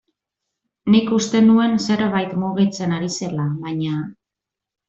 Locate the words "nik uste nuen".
0.93-1.77